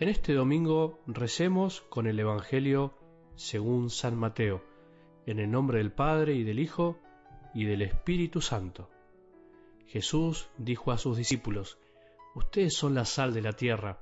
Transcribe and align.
En 0.00 0.08
este 0.08 0.32
domingo 0.32 1.00
recemos 1.08 1.80
con 1.80 2.06
el 2.06 2.20
Evangelio 2.20 2.94
según 3.34 3.90
San 3.90 4.16
Mateo, 4.16 4.62
en 5.26 5.40
el 5.40 5.50
nombre 5.50 5.78
del 5.78 5.90
Padre 5.90 6.34
y 6.34 6.44
del 6.44 6.60
Hijo 6.60 7.00
y 7.52 7.64
del 7.64 7.82
Espíritu 7.82 8.40
Santo. 8.40 8.88
Jesús 9.88 10.50
dijo 10.56 10.92
a 10.92 10.98
sus 10.98 11.16
discípulos, 11.16 11.78
Ustedes 12.36 12.76
son 12.76 12.94
la 12.94 13.04
sal 13.04 13.34
de 13.34 13.42
la 13.42 13.54
tierra, 13.54 13.98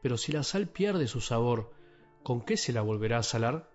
pero 0.00 0.16
si 0.16 0.32
la 0.32 0.42
sal 0.42 0.68
pierde 0.68 1.06
su 1.06 1.20
sabor, 1.20 1.74
¿con 2.22 2.40
qué 2.40 2.56
se 2.56 2.72
la 2.72 2.80
volverá 2.80 3.18
a 3.18 3.22
salar? 3.22 3.70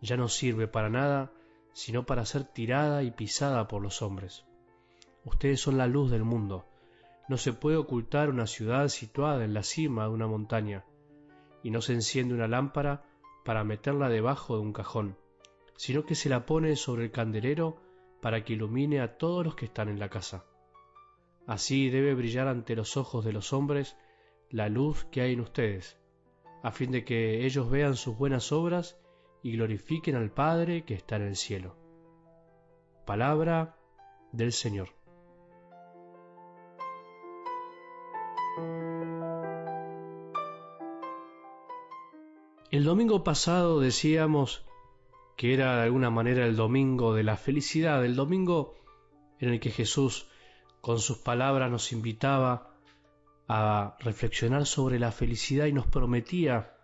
Ya 0.00 0.16
no 0.16 0.28
sirve 0.28 0.68
para 0.68 0.88
nada, 0.88 1.32
sino 1.72 2.06
para 2.06 2.24
ser 2.24 2.44
tirada 2.44 3.02
y 3.02 3.10
pisada 3.10 3.66
por 3.66 3.82
los 3.82 4.02
hombres. 4.02 4.44
Ustedes 5.24 5.60
son 5.60 5.78
la 5.78 5.88
luz 5.88 6.12
del 6.12 6.22
mundo. 6.22 6.64
No 7.28 7.36
se 7.36 7.52
puede 7.52 7.76
ocultar 7.76 8.30
una 8.30 8.46
ciudad 8.46 8.88
situada 8.88 9.44
en 9.44 9.54
la 9.54 9.62
cima 9.62 10.04
de 10.04 10.10
una 10.10 10.26
montaña, 10.26 10.84
y 11.62 11.70
no 11.70 11.80
se 11.80 11.92
enciende 11.92 12.34
una 12.34 12.46
lámpara 12.46 13.04
para 13.44 13.64
meterla 13.64 14.08
debajo 14.08 14.56
de 14.56 14.62
un 14.62 14.72
cajón, 14.72 15.16
sino 15.76 16.04
que 16.04 16.14
se 16.14 16.28
la 16.28 16.46
pone 16.46 16.76
sobre 16.76 17.04
el 17.04 17.10
candelero 17.10 17.76
para 18.20 18.44
que 18.44 18.54
ilumine 18.54 19.00
a 19.00 19.18
todos 19.18 19.44
los 19.44 19.56
que 19.56 19.66
están 19.66 19.88
en 19.88 19.98
la 19.98 20.08
casa. 20.08 20.44
Así 21.46 21.90
debe 21.90 22.14
brillar 22.14 22.48
ante 22.48 22.74
los 22.74 22.96
ojos 22.96 23.24
de 23.24 23.32
los 23.32 23.52
hombres 23.52 23.96
la 24.50 24.68
luz 24.68 25.04
que 25.06 25.20
hay 25.20 25.32
en 25.32 25.40
ustedes, 25.40 25.98
a 26.62 26.70
fin 26.70 26.90
de 26.90 27.04
que 27.04 27.44
ellos 27.44 27.70
vean 27.70 27.96
sus 27.96 28.16
buenas 28.16 28.52
obras 28.52 28.98
y 29.42 29.52
glorifiquen 29.52 30.16
al 30.16 30.30
Padre 30.30 30.84
que 30.84 30.94
está 30.94 31.16
en 31.16 31.22
el 31.22 31.36
cielo. 31.36 31.76
Palabra 33.04 33.76
del 34.32 34.52
Señor. 34.52 34.95
El 42.76 42.84
domingo 42.84 43.24
pasado 43.24 43.80
decíamos 43.80 44.62
que 45.38 45.54
era 45.54 45.76
de 45.76 45.84
alguna 45.84 46.10
manera 46.10 46.44
el 46.44 46.56
domingo 46.56 47.14
de 47.14 47.22
la 47.22 47.38
felicidad, 47.38 48.04
el 48.04 48.16
domingo 48.16 48.74
en 49.40 49.48
el 49.48 49.60
que 49.60 49.70
Jesús 49.70 50.28
con 50.82 50.98
sus 50.98 51.16
palabras 51.16 51.70
nos 51.70 51.90
invitaba 51.92 52.74
a 53.48 53.96
reflexionar 54.00 54.66
sobre 54.66 54.98
la 54.98 55.10
felicidad 55.10 55.64
y 55.64 55.72
nos 55.72 55.86
prometía, 55.86 56.76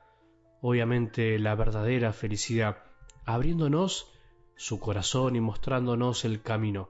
obviamente, 0.63 1.39
la 1.39 1.55
verdadera 1.57 2.15
felicidad, 2.15 2.85
abriéndonos 3.27 4.11
su 4.57 4.81
corazón 4.81 5.37
y 5.37 5.43
mostrándonos 5.43 6.25
el 6.25 6.41
camino. 6.41 6.89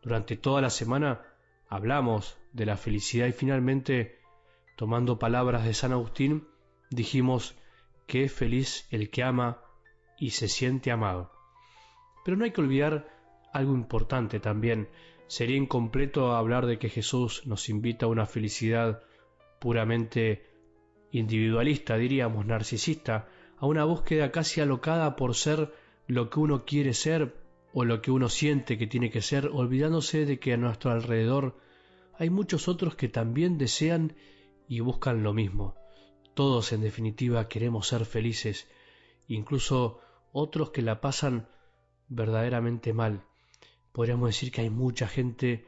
Durante 0.00 0.36
toda 0.36 0.60
la 0.60 0.70
semana 0.70 1.22
hablamos 1.68 2.38
de 2.52 2.66
la 2.66 2.76
felicidad 2.76 3.26
y 3.26 3.32
finalmente, 3.32 4.20
tomando 4.76 5.18
palabras 5.18 5.64
de 5.64 5.74
San 5.74 5.90
Agustín, 5.90 6.46
dijimos 6.88 7.56
que 8.08 8.24
es 8.24 8.32
feliz 8.32 8.88
el 8.90 9.10
que 9.10 9.22
ama 9.22 9.62
y 10.18 10.30
se 10.30 10.48
siente 10.48 10.90
amado. 10.90 11.30
Pero 12.24 12.36
no 12.36 12.44
hay 12.44 12.50
que 12.50 12.62
olvidar 12.62 13.06
algo 13.52 13.74
importante 13.74 14.40
también. 14.40 14.88
Sería 15.26 15.58
incompleto 15.58 16.34
hablar 16.34 16.66
de 16.66 16.78
que 16.78 16.88
Jesús 16.88 17.46
nos 17.46 17.68
invita 17.68 18.06
a 18.06 18.08
una 18.08 18.26
felicidad 18.26 19.02
puramente 19.60 20.46
individualista, 21.12 21.96
diríamos 21.96 22.46
narcisista, 22.46 23.28
a 23.58 23.66
una 23.66 23.84
búsqueda 23.84 24.32
casi 24.32 24.62
alocada 24.62 25.14
por 25.14 25.34
ser 25.34 25.72
lo 26.06 26.30
que 26.30 26.40
uno 26.40 26.64
quiere 26.64 26.94
ser 26.94 27.36
o 27.74 27.84
lo 27.84 28.00
que 28.00 28.10
uno 28.10 28.30
siente 28.30 28.78
que 28.78 28.86
tiene 28.86 29.10
que 29.10 29.20
ser, 29.20 29.50
olvidándose 29.52 30.24
de 30.24 30.38
que 30.38 30.54
a 30.54 30.56
nuestro 30.56 30.90
alrededor 30.90 31.58
hay 32.18 32.30
muchos 32.30 32.68
otros 32.68 32.96
que 32.96 33.08
también 33.08 33.58
desean 33.58 34.14
y 34.66 34.80
buscan 34.80 35.22
lo 35.22 35.34
mismo. 35.34 35.74
Todos, 36.38 36.72
en 36.72 36.82
definitiva, 36.82 37.48
queremos 37.48 37.88
ser 37.88 38.04
felices, 38.04 38.68
incluso 39.26 40.00
otros 40.30 40.70
que 40.70 40.82
la 40.82 41.00
pasan 41.00 41.48
verdaderamente 42.08 42.92
mal. 42.92 43.24
Podríamos 43.90 44.28
decir 44.28 44.52
que 44.52 44.60
hay 44.60 44.70
mucha 44.70 45.08
gente 45.08 45.66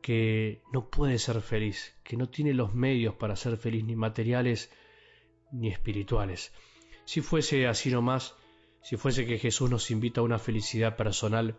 que 0.00 0.62
no 0.72 0.88
puede 0.88 1.18
ser 1.18 1.42
feliz, 1.42 1.94
que 2.04 2.16
no 2.16 2.30
tiene 2.30 2.54
los 2.54 2.72
medios 2.72 3.16
para 3.16 3.36
ser 3.36 3.58
feliz, 3.58 3.84
ni 3.84 3.96
materiales 3.96 4.72
ni 5.52 5.68
espirituales. 5.68 6.54
Si 7.04 7.20
fuese 7.20 7.66
así 7.66 7.90
nomás, 7.90 8.34
si 8.80 8.96
fuese 8.96 9.26
que 9.26 9.36
Jesús 9.36 9.68
nos 9.68 9.90
invita 9.90 10.22
a 10.22 10.24
una 10.24 10.38
felicidad 10.38 10.96
personal, 10.96 11.58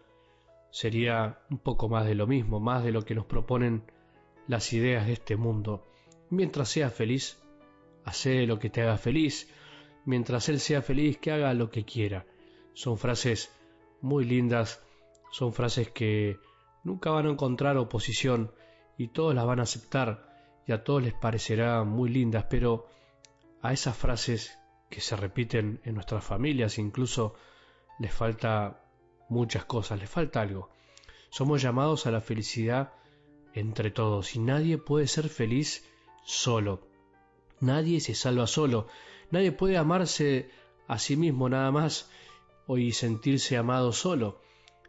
sería 0.72 1.38
un 1.52 1.60
poco 1.60 1.88
más 1.88 2.08
de 2.08 2.16
lo 2.16 2.26
mismo, 2.26 2.60
más 2.60 2.84
de 2.84 2.94
lo 2.94 3.06
que 3.06 3.14
nos 3.14 3.28
proponen 3.28 3.84
las 4.48 4.74
ideas 4.74 5.06
de 5.06 5.14
este 5.14 5.36
mundo. 5.36 5.86
Mientras 6.32 6.70
seas 6.70 6.92
feliz, 6.92 7.38
Hace 8.06 8.46
lo 8.46 8.60
que 8.60 8.70
te 8.70 8.82
haga 8.82 8.98
feliz, 8.98 9.50
mientras 10.06 10.50
Él 10.50 10.60
sea 10.60 10.82
feliz, 10.82 11.18
que 11.18 11.32
haga 11.32 11.54
lo 11.54 11.70
que 11.70 11.86
quiera. 11.86 12.26
Son 12.74 12.98
frases 12.98 13.52
muy 14.02 14.26
lindas, 14.26 14.84
son 15.32 15.54
frases 15.54 15.92
que 15.92 16.38
nunca 16.84 17.12
van 17.12 17.28
a 17.28 17.32
encontrar 17.32 17.78
oposición 17.78 18.52
y 18.98 19.10
todos 19.10 19.36
las 19.36 19.46
van 19.46 19.60
a 19.60 19.64
aceptar 19.64 20.30
y 20.66 20.72
a 20.72 20.84
todos 20.84 21.04
les 21.04 21.14
parecerá 21.14 21.84
muy 21.84 22.10
lindas, 22.10 22.46
pero 22.50 22.88
a 23.62 23.74
esas 23.74 23.98
frases 23.98 24.58
que 24.90 25.02
se 25.02 25.16
repiten 25.16 25.82
en 25.84 25.96
nuestras 25.96 26.24
familias 26.24 26.78
incluso 26.78 27.36
les 28.00 28.14
falta 28.14 28.82
muchas 29.30 29.66
cosas, 29.66 30.00
les 30.00 30.10
falta 30.10 30.42
algo. 30.42 30.70
Somos 31.30 31.62
llamados 31.62 32.08
a 32.08 32.12
la 32.12 32.22
felicidad 32.22 32.94
entre 33.54 33.92
todos 33.92 34.36
y 34.36 34.40
nadie 34.40 34.78
puede 34.78 35.08
ser 35.08 35.30
feliz 35.30 35.86
solo. 36.24 36.89
Nadie 37.62 38.00
se 38.00 38.16
salva 38.16 38.48
solo, 38.48 38.88
nadie 39.32 39.52
puede 39.52 39.78
amarse 39.78 40.50
a 40.88 40.98
sí 40.98 41.16
mismo 41.16 41.50
nada 41.50 41.72
más 41.72 42.10
y 42.68 42.92
sentirse 42.92 43.58
amado 43.58 43.92
solo. 43.92 44.42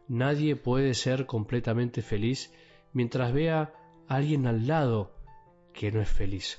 Nadie 0.08 0.56
puede 0.56 0.94
ser 0.94 1.26
completamente 1.26 2.02
feliz 2.02 2.52
mientras 2.92 3.32
vea 3.32 3.72
a 4.08 4.14
alguien 4.16 4.46
al 4.46 4.66
lado 4.66 5.12
que 5.72 5.92
no 5.92 6.00
es 6.00 6.08
feliz. 6.08 6.58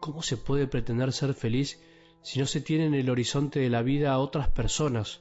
¿Cómo 0.00 0.22
se 0.22 0.36
puede 0.36 0.66
pretender 0.66 1.12
ser 1.12 1.34
feliz 1.34 1.80
si 2.22 2.38
no 2.38 2.46
se 2.46 2.60
tiene 2.60 2.86
en 2.86 2.94
el 2.94 3.10
horizonte 3.10 3.60
de 3.60 3.70
la 3.70 3.82
vida 3.82 4.12
a 4.12 4.18
otras 4.18 4.48
personas 4.48 5.20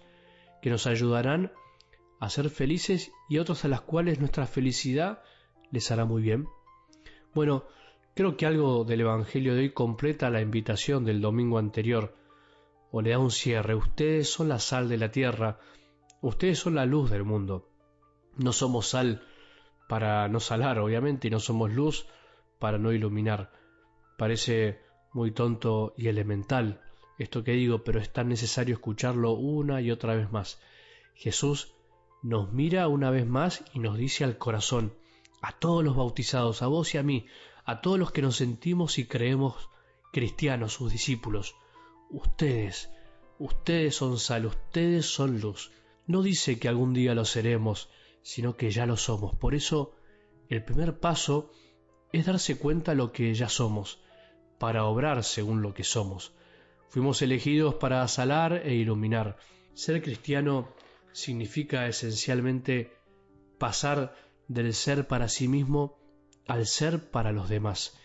que 0.61 0.69
nos 0.69 0.87
ayudarán 0.87 1.51
a 2.19 2.29
ser 2.29 2.49
felices 2.49 3.11
y 3.29 3.37
otras 3.37 3.65
a 3.65 3.67
las 3.67 3.81
cuales 3.81 4.19
nuestra 4.19 4.47
felicidad 4.47 5.21
les 5.71 5.91
hará 5.91 6.05
muy 6.05 6.21
bien? 6.21 6.47
Bueno, 7.33 7.65
Creo 8.17 8.35
que 8.35 8.47
algo 8.47 8.83
del 8.83 9.01
Evangelio 9.01 9.53
de 9.53 9.59
hoy 9.59 9.69
completa 9.73 10.31
la 10.31 10.41
invitación 10.41 11.05
del 11.05 11.21
domingo 11.21 11.59
anterior, 11.59 12.15
o 12.89 13.03
le 13.03 13.11
da 13.11 13.19
un 13.19 13.29
cierre. 13.29 13.75
Ustedes 13.75 14.27
son 14.27 14.49
la 14.49 14.57
sal 14.57 14.89
de 14.89 14.97
la 14.97 15.11
tierra, 15.11 15.59
ustedes 16.23 16.57
son 16.57 16.73
la 16.73 16.87
luz 16.87 17.11
del 17.11 17.23
mundo. 17.23 17.69
No 18.35 18.53
somos 18.53 18.87
sal 18.87 19.21
para 19.87 20.27
no 20.29 20.39
salar, 20.39 20.79
obviamente, 20.79 21.27
y 21.27 21.29
no 21.29 21.39
somos 21.39 21.71
luz 21.71 22.07
para 22.57 22.79
no 22.79 22.91
iluminar. 22.91 23.51
Parece 24.17 24.81
muy 25.13 25.29
tonto 25.29 25.93
y 25.95 26.07
elemental 26.07 26.81
esto 27.19 27.43
que 27.43 27.51
digo, 27.51 27.83
pero 27.83 27.99
es 27.99 28.11
tan 28.11 28.29
necesario 28.29 28.73
escucharlo 28.73 29.33
una 29.33 29.79
y 29.79 29.91
otra 29.91 30.15
vez 30.15 30.31
más. 30.31 30.59
Jesús 31.13 31.75
nos 32.23 32.51
mira 32.51 32.87
una 32.87 33.11
vez 33.11 33.27
más 33.27 33.63
y 33.75 33.79
nos 33.79 33.95
dice 33.95 34.23
al 34.23 34.39
corazón, 34.39 34.95
a 35.39 35.51
todos 35.51 35.83
los 35.83 35.95
bautizados, 35.95 36.63
a 36.63 36.67
vos 36.67 36.95
y 36.95 36.97
a 36.97 37.03
mí, 37.03 37.27
a 37.67 37.81
todos 37.81 37.99
los 37.99 38.11
que 38.13 38.21
nos 38.21 38.37
sentimos 38.37 38.97
y 38.97 39.05
creemos 39.05 39.69
cristianos, 40.13 40.71
sus 40.71 40.89
discípulos. 40.89 41.57
Ustedes, 42.09 42.89
ustedes 43.39 43.93
son 43.93 44.17
sal, 44.19 44.45
ustedes 44.45 45.05
son 45.05 45.41
luz. 45.41 45.73
No 46.05 46.23
dice 46.23 46.59
que 46.59 46.69
algún 46.69 46.93
día 46.93 47.13
lo 47.13 47.25
seremos, 47.25 47.89
sino 48.21 48.55
que 48.55 48.71
ya 48.71 48.85
lo 48.85 48.95
somos. 48.95 49.35
Por 49.35 49.53
eso, 49.53 49.97
el 50.47 50.63
primer 50.63 51.01
paso 51.01 51.51
es 52.13 52.25
darse 52.25 52.57
cuenta 52.57 52.95
lo 52.95 53.11
que 53.11 53.33
ya 53.33 53.49
somos, 53.49 53.99
para 54.59 54.85
obrar 54.85 55.25
según 55.25 55.61
lo 55.61 55.73
que 55.73 55.83
somos. 55.83 56.31
Fuimos 56.87 57.21
elegidos 57.21 57.75
para 57.75 58.07
salar 58.07 58.61
e 58.65 58.75
iluminar. 58.75 59.37
Ser 59.73 60.01
cristiano 60.01 60.69
significa 61.11 61.85
esencialmente 61.85 62.93
pasar 63.57 64.15
del 64.47 64.73
ser 64.73 65.05
para 65.05 65.27
sí 65.27 65.49
mismo 65.49 66.06
al 66.47 66.65
ser 66.65 67.11
para 67.11 67.31
los 67.31 67.49
demás. 67.49 67.97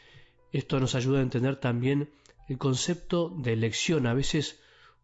Esto 0.53 0.81
nos 0.81 0.95
ayuda 0.95 1.21
a 1.21 1.23
entender 1.23 1.57
también 1.57 2.11
el 2.49 2.59
concepto 2.59 3.31
de 3.31 3.53
elección, 3.53 4.07
a 4.07 4.15
veces 4.15 4.61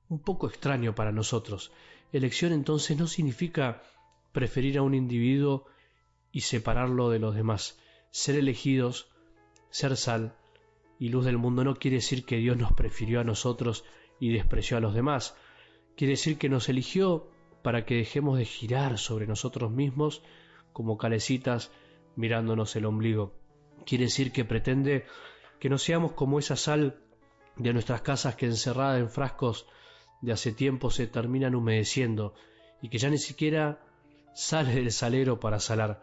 un 0.09 0.19
poco 0.19 0.49
extraño 0.49 0.95
para 0.95 1.13
nosotros. 1.13 1.73
Elección 2.13 2.53
entonces 2.53 2.97
no 2.99 3.07
significa 3.07 3.83
preferir 4.33 4.79
a 4.79 4.83
un 4.83 4.95
individuo 4.95 5.67
y 6.33 6.43
separarlo 6.43 7.11
de 7.11 7.19
los 7.19 7.35
demás. 7.35 7.79
Ser 8.11 8.37
elegidos, 8.37 9.09
ser 9.71 9.97
sal 9.97 10.37
y 10.99 11.11
luz 11.11 11.25
del 11.25 11.39
mundo 11.39 11.65
no 11.65 11.77
quiere 11.77 11.97
decir 11.97 12.25
que 12.25 12.37
Dios 12.37 12.57
nos 12.57 12.73
prefirió 12.73 13.21
a 13.21 13.25
nosotros 13.25 13.85
y 14.21 14.33
despreció 14.33 14.77
a 14.77 14.81
los 14.81 14.95
demás. 14.95 15.37
Quiere 15.97 16.13
decir 16.13 16.39
que 16.39 16.49
nos 16.49 16.69
eligió 16.69 17.31
para 17.63 17.85
que 17.85 17.97
dejemos 17.97 18.39
de 18.39 18.45
girar 18.45 18.99
sobre 18.99 19.27
nosotros 19.27 19.71
mismos 19.71 20.23
como 20.73 20.97
calecitas 20.97 21.71
mirándonos 22.19 22.75
el 22.75 22.85
ombligo. 22.85 23.33
Quiere 23.87 24.05
decir 24.05 24.33
que 24.33 24.45
pretende 24.45 25.07
que 25.61 25.71
no 25.71 25.79
seamos 25.79 26.13
como 26.13 26.41
esa 26.41 26.57
sal 26.57 27.01
de 27.57 27.73
nuestras 27.73 28.03
casas 28.03 28.35
que 28.35 28.47
encerradas 28.47 29.01
en 29.01 29.09
frascos 29.09 29.67
de 30.21 30.33
hace 30.33 30.53
tiempo 30.53 30.91
se 30.91 31.07
terminan 31.07 31.55
humedeciendo 31.55 32.35
y 32.83 32.89
que 32.89 32.99
ya 32.99 33.09
ni 33.09 33.19
siquiera 33.19 33.81
sale 34.35 34.75
del 34.75 34.91
salero 34.91 35.39
para 35.39 35.61
salar. 35.61 36.03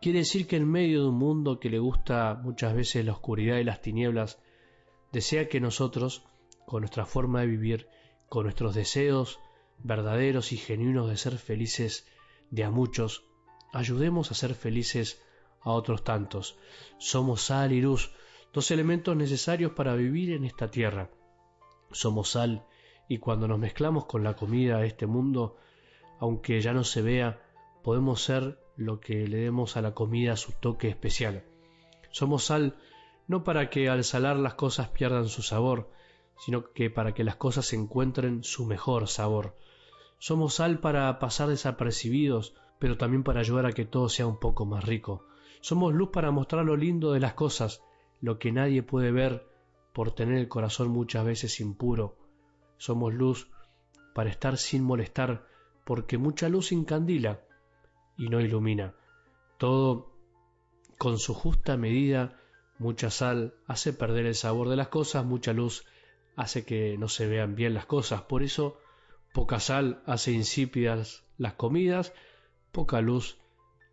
Quiere 0.00 0.20
decir 0.20 0.46
que 0.46 0.56
en 0.56 0.70
medio 0.70 1.02
de 1.02 1.08
un 1.08 1.18
mundo 1.18 1.58
que 1.58 1.70
le 1.70 1.80
gusta 1.80 2.34
muchas 2.40 2.72
veces 2.72 3.04
la 3.04 3.12
oscuridad 3.12 3.58
y 3.58 3.64
las 3.64 3.82
tinieblas, 3.82 4.38
desea 5.10 5.48
que 5.48 5.60
nosotros, 5.60 6.24
con 6.66 6.82
nuestra 6.82 7.04
forma 7.04 7.40
de 7.40 7.48
vivir, 7.48 7.88
con 8.28 8.44
nuestros 8.44 8.76
deseos 8.76 9.40
verdaderos 9.78 10.52
y 10.52 10.56
genuinos 10.56 11.08
de 11.08 11.16
ser 11.16 11.36
felices 11.36 12.06
de 12.50 12.62
a 12.62 12.70
muchos, 12.70 13.24
ayudemos 13.72 14.30
a 14.30 14.34
ser 14.34 14.54
felices 14.54 15.20
a 15.68 15.74
otros 15.74 16.02
tantos. 16.02 16.58
Somos 16.98 17.42
sal 17.42 17.72
y 17.72 17.80
luz, 17.80 18.10
dos 18.52 18.70
elementos 18.70 19.16
necesarios 19.16 19.72
para 19.72 19.94
vivir 19.94 20.32
en 20.32 20.44
esta 20.44 20.70
tierra. 20.70 21.10
Somos 21.92 22.30
sal 22.30 22.64
y 23.08 23.18
cuando 23.18 23.48
nos 23.48 23.58
mezclamos 23.58 24.06
con 24.06 24.24
la 24.24 24.34
comida 24.34 24.78
de 24.78 24.86
este 24.86 25.06
mundo, 25.06 25.56
aunque 26.18 26.60
ya 26.60 26.72
no 26.72 26.84
se 26.84 27.02
vea, 27.02 27.40
podemos 27.82 28.22
ser 28.22 28.58
lo 28.76 29.00
que 29.00 29.26
le 29.26 29.38
demos 29.38 29.76
a 29.76 29.82
la 29.82 29.94
comida 29.94 30.36
su 30.36 30.52
toque 30.52 30.88
especial. 30.88 31.44
Somos 32.10 32.44
sal 32.44 32.76
no 33.26 33.44
para 33.44 33.68
que 33.68 33.88
al 33.88 34.04
salar 34.04 34.36
las 34.36 34.54
cosas 34.54 34.88
pierdan 34.88 35.28
su 35.28 35.42
sabor, 35.42 35.90
sino 36.38 36.72
que 36.72 36.88
para 36.88 37.12
que 37.12 37.24
las 37.24 37.36
cosas 37.36 37.72
encuentren 37.72 38.42
su 38.42 38.64
mejor 38.64 39.08
sabor. 39.08 39.54
Somos 40.18 40.54
sal 40.54 40.80
para 40.80 41.18
pasar 41.18 41.48
desapercibidos, 41.48 42.54
pero 42.78 42.96
también 42.96 43.22
para 43.22 43.40
ayudar 43.40 43.66
a 43.66 43.72
que 43.72 43.84
todo 43.84 44.08
sea 44.08 44.26
un 44.26 44.38
poco 44.38 44.64
más 44.64 44.84
rico. 44.84 45.24
Somos 45.60 45.94
luz 45.94 46.10
para 46.12 46.30
mostrar 46.30 46.64
lo 46.64 46.76
lindo 46.76 47.12
de 47.12 47.20
las 47.20 47.34
cosas, 47.34 47.82
lo 48.20 48.38
que 48.38 48.52
nadie 48.52 48.82
puede 48.82 49.10
ver 49.10 49.46
por 49.92 50.12
tener 50.12 50.38
el 50.38 50.48
corazón 50.48 50.88
muchas 50.88 51.24
veces 51.24 51.60
impuro. 51.60 52.16
Somos 52.76 53.12
luz 53.12 53.50
para 54.14 54.30
estar 54.30 54.56
sin 54.56 54.84
molestar, 54.84 55.46
porque 55.84 56.18
mucha 56.18 56.48
luz 56.48 56.72
incandila 56.72 57.40
y 58.16 58.28
no 58.28 58.40
ilumina. 58.40 58.94
Todo 59.58 60.12
con 60.98 61.18
su 61.18 61.34
justa 61.34 61.76
medida, 61.76 62.40
mucha 62.78 63.10
sal 63.10 63.54
hace 63.66 63.92
perder 63.92 64.26
el 64.26 64.34
sabor 64.34 64.68
de 64.68 64.76
las 64.76 64.88
cosas, 64.88 65.24
mucha 65.24 65.52
luz 65.52 65.84
hace 66.36 66.64
que 66.64 66.96
no 66.98 67.08
se 67.08 67.26
vean 67.26 67.54
bien 67.54 67.74
las 67.74 67.86
cosas. 67.86 68.22
Por 68.22 68.42
eso, 68.42 68.78
poca 69.32 69.60
sal 69.60 70.02
hace 70.06 70.32
insípidas 70.32 71.24
las 71.36 71.54
comidas, 71.54 72.12
poca 72.72 73.00
luz 73.00 73.38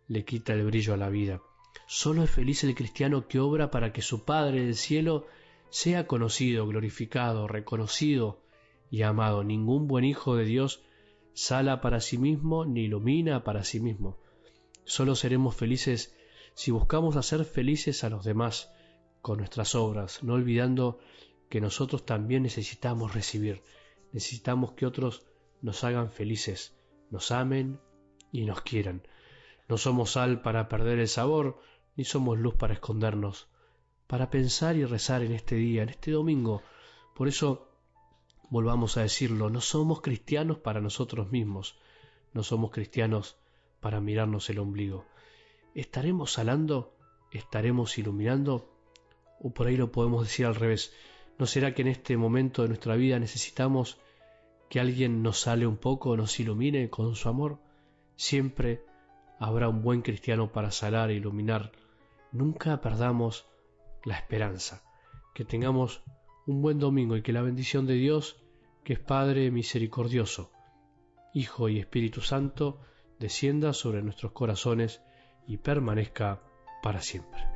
le 0.08 0.24
quita 0.24 0.52
el 0.52 0.64
brillo 0.64 0.94
a 0.94 0.96
la 0.96 1.08
vida. 1.08 1.40
Solo 1.86 2.22
es 2.22 2.30
feliz 2.30 2.64
el 2.64 2.74
cristiano 2.74 3.28
que 3.28 3.38
obra 3.38 3.70
para 3.70 3.92
que 3.92 4.02
su 4.02 4.24
Padre 4.24 4.64
del 4.64 4.74
cielo 4.74 5.26
sea 5.70 6.06
conocido, 6.06 6.66
glorificado, 6.66 7.46
reconocido 7.48 8.40
y 8.90 9.02
amado. 9.02 9.44
Ningún 9.44 9.86
buen 9.86 10.04
hijo 10.04 10.36
de 10.36 10.44
Dios 10.44 10.82
sala 11.34 11.80
para 11.82 12.00
sí 12.00 12.16
mismo 12.16 12.64
ni 12.64 12.84
ilumina 12.84 13.44
para 13.44 13.62
sí 13.62 13.78
mismo. 13.78 14.18
Solo 14.84 15.14
seremos 15.14 15.54
felices 15.54 16.16
si 16.54 16.70
buscamos 16.70 17.16
hacer 17.16 17.44
felices 17.44 18.04
a 18.04 18.08
los 18.08 18.24
demás 18.24 18.72
con 19.20 19.38
nuestras 19.38 19.74
obras, 19.74 20.22
no 20.22 20.34
olvidando 20.34 20.98
que 21.50 21.60
nosotros 21.60 22.06
también 22.06 22.44
necesitamos 22.44 23.14
recibir, 23.14 23.62
necesitamos 24.12 24.72
que 24.72 24.86
otros 24.86 25.26
nos 25.60 25.84
hagan 25.84 26.10
felices, 26.10 26.74
nos 27.10 27.30
amen 27.30 27.78
y 28.32 28.44
nos 28.46 28.62
quieran. 28.62 29.02
No 29.68 29.78
somos 29.78 30.12
sal 30.12 30.42
para 30.42 30.68
perder 30.68 30.98
el 30.98 31.08
sabor, 31.08 31.58
ni 31.96 32.04
somos 32.04 32.38
luz 32.38 32.54
para 32.54 32.74
escondernos, 32.74 33.48
para 34.06 34.30
pensar 34.30 34.76
y 34.76 34.84
rezar 34.84 35.22
en 35.22 35.32
este 35.32 35.56
día, 35.56 35.82
en 35.82 35.88
este 35.88 36.12
domingo. 36.12 36.62
Por 37.14 37.26
eso, 37.26 37.68
volvamos 38.50 38.96
a 38.96 39.02
decirlo, 39.02 39.50
no 39.50 39.60
somos 39.60 40.00
cristianos 40.00 40.58
para 40.58 40.80
nosotros 40.80 41.32
mismos, 41.32 41.76
no 42.32 42.42
somos 42.42 42.70
cristianos 42.70 43.36
para 43.80 44.00
mirarnos 44.00 44.48
el 44.50 44.58
ombligo. 44.58 45.04
¿Estaremos 45.74 46.32
salando? 46.32 46.96
¿Estaremos 47.32 47.98
iluminando? 47.98 48.70
O 49.40 49.50
por 49.52 49.66
ahí 49.66 49.76
lo 49.76 49.90
podemos 49.90 50.22
decir 50.22 50.46
al 50.46 50.54
revés. 50.54 50.92
¿No 51.38 51.46
será 51.46 51.74
que 51.74 51.82
en 51.82 51.88
este 51.88 52.16
momento 52.16 52.62
de 52.62 52.68
nuestra 52.68 52.96
vida 52.96 53.18
necesitamos 53.18 53.98
que 54.70 54.80
alguien 54.80 55.22
nos 55.22 55.40
sale 55.40 55.66
un 55.66 55.76
poco, 55.76 56.16
nos 56.16 56.38
ilumine 56.40 56.88
con 56.88 57.14
su 57.14 57.28
amor? 57.28 57.58
Siempre 58.16 58.82
habrá 59.38 59.68
un 59.68 59.82
buen 59.82 60.02
cristiano 60.02 60.52
para 60.52 60.70
salar 60.70 61.10
e 61.10 61.14
iluminar. 61.14 61.72
Nunca 62.32 62.80
perdamos 62.80 63.46
la 64.04 64.16
esperanza. 64.16 64.82
Que 65.34 65.44
tengamos 65.44 66.02
un 66.46 66.62
buen 66.62 66.78
domingo 66.78 67.16
y 67.16 67.22
que 67.22 67.32
la 67.32 67.42
bendición 67.42 67.86
de 67.86 67.94
Dios, 67.94 68.36
que 68.84 68.94
es 68.94 69.00
Padre 69.00 69.50
misericordioso, 69.50 70.50
Hijo 71.34 71.68
y 71.68 71.78
Espíritu 71.78 72.20
Santo, 72.20 72.80
descienda 73.18 73.72
sobre 73.72 74.02
nuestros 74.02 74.32
corazones 74.32 75.02
y 75.46 75.58
permanezca 75.58 76.40
para 76.82 77.00
siempre. 77.00 77.55